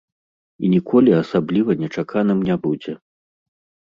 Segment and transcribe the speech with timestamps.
[0.65, 2.93] І ніколі асабліва нечаканым не будзе.